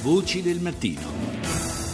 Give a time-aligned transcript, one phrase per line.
[0.00, 1.27] Voci del mattino.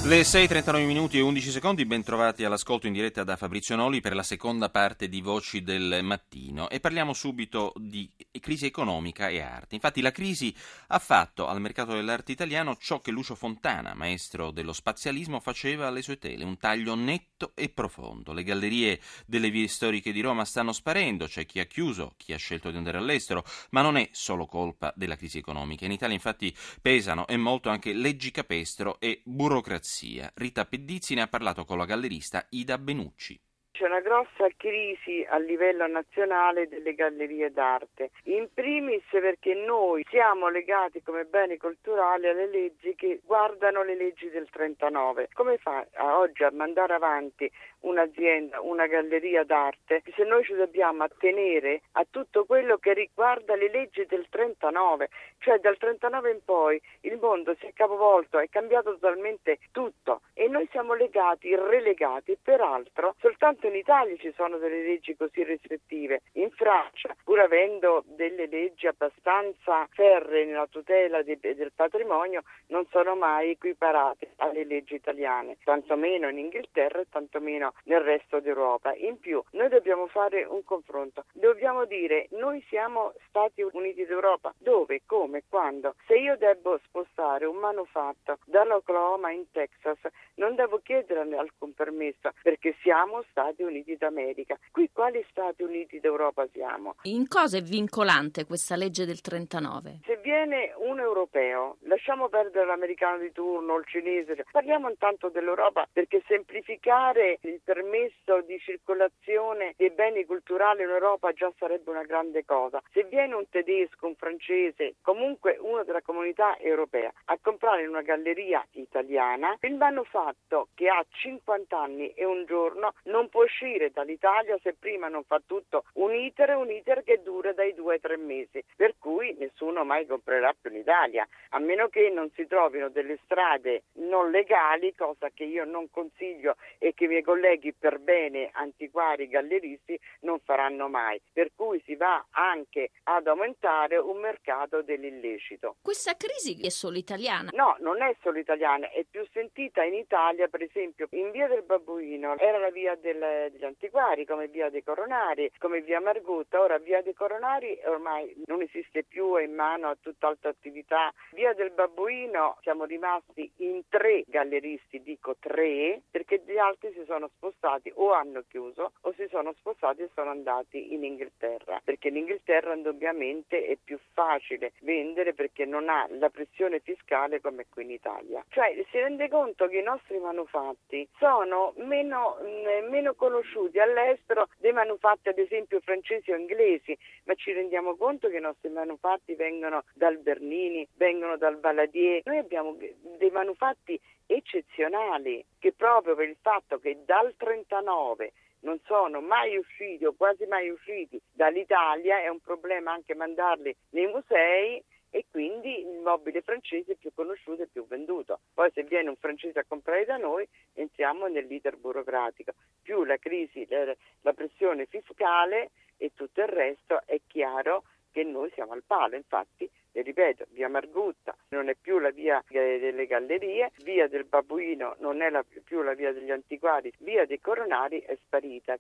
[0.07, 4.15] Le 6.39 minuti e 11 secondi, ben trovati all'ascolto in diretta da Fabrizio Noli per
[4.15, 9.77] la seconda parte di Voci del Mattino e parliamo subito di crisi economica e arte.
[9.77, 10.55] Infatti la crisi
[10.89, 16.03] ha fatto al mercato dell'arte italiano ciò che Lucio Fontana, maestro dello spazialismo, faceva alle
[16.03, 18.35] sue tele, un taglio netto e profondo.
[18.35, 22.37] Le gallerie delle vie storiche di Roma stanno sparendo, c'è chi ha chiuso, chi ha
[22.37, 25.87] scelto di andare all'estero, ma non è solo colpa della crisi economica.
[25.87, 30.33] In Italia infatti pesano e molto anche leggi capestro e burocrazia democrazia.
[30.35, 33.41] Rita Pedizzi ne ha parlato con la gallerista Ida Benucci.
[33.75, 40.49] C'è una grossa crisi a livello nazionale delle gallerie d'arte, in primis perché noi siamo
[40.49, 45.31] legati come beni culturali alle leggi che guardano le leggi del 39.
[45.33, 51.03] Come fa a oggi a mandare avanti un'azienda, una galleria d'arte, se noi ci dobbiamo
[51.03, 56.81] attenere a tutto quello che riguarda le leggi del 39, cioè dal 39 in poi
[57.01, 63.17] il mondo si è capovolto, è cambiato totalmente tutto e noi siamo legati, relegati, peraltro
[63.19, 66.23] soltanto soltanto in Italia ci sono delle leggi così restrittive.
[66.33, 73.15] In Francia, pur avendo delle leggi abbastanza ferre nella tutela de- del patrimonio, non sono
[73.15, 78.95] mai equiparate alle leggi italiane, tantomeno in Inghilterra e tantomeno nel resto d'Europa.
[78.95, 81.25] In più, noi dobbiamo fare un confronto.
[81.33, 84.53] Dobbiamo dire, noi siamo Stati Uniti d'Europa.
[84.59, 85.95] Dove, come, quando?
[86.07, 89.99] Se io devo spostare un manufatto dall'Oklahoma in Texas,
[90.37, 94.59] non devo chiedere alcun permesso perché siamo Stati Stati Uniti d'America.
[94.73, 96.97] Qui quali Stati Uniti d'Europa siamo?
[97.03, 100.01] In cosa è vincolante questa legge del 39?
[100.05, 106.23] Se viene un europeo, lasciamo perdere l'americano di turno, il cinese, parliamo intanto dell'Europa perché
[106.27, 112.83] semplificare il permesso di circolazione dei beni culturali in Europa già sarebbe una grande cosa.
[112.91, 118.03] Se viene un tedesco, un francese, comunque uno della comunità europea a comprare in una
[118.03, 124.59] galleria italiana, il manufatto che ha 50 anni e un giorno non può uscire dall'Italia
[124.63, 128.17] se prima non fa tutto un iter, un iter che dura dai due ai tre
[128.17, 132.89] mesi, per cui nessuno mai comprerà più in Italia, a meno che non si trovino
[132.89, 137.99] delle strade non legali, cosa che io non consiglio e che i miei colleghi per
[137.99, 144.83] bene antiquari galleristi non faranno mai, per cui si va anche ad aumentare un mercato
[144.83, 145.77] dell'illecito.
[145.83, 147.51] Questa crisi è solo italiana?
[147.53, 151.63] No, non è solo italiana, è più sentita in Italia, per esempio in via del
[151.63, 156.61] Babbuino era la via del degli antiquari come via dei Coronari, come via Margutta.
[156.61, 161.13] Ora via dei Coronari ormai non esiste più, è in mano a tutt'altra attività.
[161.33, 167.29] Via del Babbuino siamo rimasti in tre galleristi, dico tre, perché gli altri si sono
[167.37, 171.74] spostati o hanno chiuso o si sono spostati e sono andati in Inghilterra,
[172.15, 177.83] in Inghilterra indubbiamente è più facile vendere perché non ha la pressione fiscale come qui
[177.83, 178.45] in Italia.
[178.51, 184.73] Cioè si rende conto che i nostri manufatti sono meno, mm, meno conosciuti all'estero dei
[184.73, 189.83] manufatti ad esempio francesi o inglesi, ma ci rendiamo conto che i nostri manufatti vengono
[189.95, 192.23] dal Bernini, vengono dal Valadier.
[192.25, 192.77] Noi abbiamo
[193.19, 198.33] dei manufatti eccezionali che proprio per il fatto che dal 39
[198.65, 204.07] non sono mai usciti o quasi mai usciti dall'Italia, è un problema anche mandarli nei
[204.07, 208.41] musei e quindi il mobile francese è più conosciuto e più venduto.
[208.53, 212.53] Poi se viene un francese a comprare da noi entriamo nell'iter burocratico.
[212.83, 218.73] Più la crisi, la pressione fiscale e tutto il resto è chiaro che noi siamo
[218.73, 219.15] al palo.
[219.15, 224.97] Infatti e ripeto, via Margutta non è più la via delle gallerie, via del Babbuino
[224.99, 228.73] non è la, più la via degli antiquari, via dei Coronari è sparita.